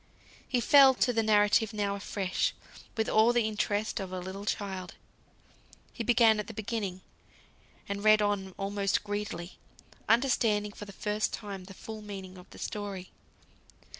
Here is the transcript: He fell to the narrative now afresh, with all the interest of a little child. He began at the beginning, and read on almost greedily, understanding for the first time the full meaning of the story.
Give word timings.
He 0.47 0.59
fell 0.61 0.95
to 0.95 1.13
the 1.13 1.21
narrative 1.21 1.73
now 1.73 1.93
afresh, 1.93 2.55
with 2.97 3.07
all 3.07 3.31
the 3.31 3.47
interest 3.47 3.99
of 3.99 4.11
a 4.11 4.17
little 4.17 4.45
child. 4.45 4.95
He 5.93 6.03
began 6.03 6.39
at 6.39 6.47
the 6.47 6.55
beginning, 6.55 7.01
and 7.87 8.03
read 8.03 8.19
on 8.19 8.55
almost 8.57 9.03
greedily, 9.03 9.59
understanding 10.09 10.71
for 10.71 10.85
the 10.85 10.91
first 10.91 11.33
time 11.33 11.65
the 11.65 11.75
full 11.75 12.01
meaning 12.01 12.39
of 12.39 12.49
the 12.49 12.57
story. 12.57 13.11